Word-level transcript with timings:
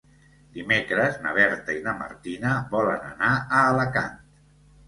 Dimecres 0.53 1.19
na 1.25 1.33
Berta 1.35 1.75
i 1.81 1.83
na 1.89 1.95
Martina 1.99 2.57
volen 2.75 3.07
anar 3.13 3.31
a 3.35 3.61
Alacant. 3.69 4.21